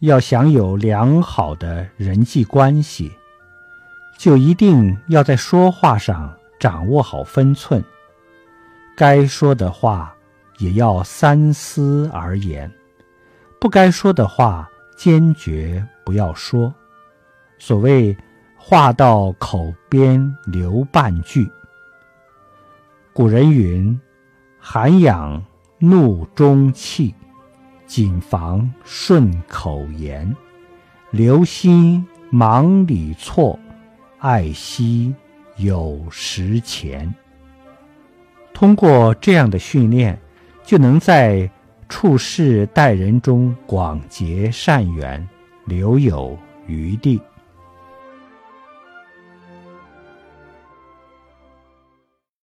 [0.00, 3.10] 要想有良好的人际关系，
[4.18, 7.82] 就一定要在说话上掌握好分寸。
[8.94, 10.14] 该说的话
[10.58, 12.70] 也要三思而言，
[13.58, 16.72] 不该说的话坚决不要说。
[17.58, 18.14] 所谓
[18.58, 21.50] “话到口边留半句”，
[23.14, 23.98] 古人云
[24.60, 25.42] ：“涵养
[25.78, 27.14] 怒中气，
[27.86, 30.34] 谨防顺口言，
[31.10, 33.58] 留心忙里错，
[34.18, 35.14] 爱惜
[35.56, 37.12] 有时前。”
[38.52, 40.18] 通过这样的训练，
[40.64, 41.48] 就能在
[41.88, 45.28] 处事待人中广结善缘，
[45.66, 47.20] 留有余地。